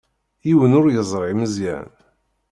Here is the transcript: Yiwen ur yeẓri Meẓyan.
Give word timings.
Yiwen 0.47 0.77
ur 0.79 0.85
yeẓri 0.89 1.33
Meẓyan. 1.39 1.89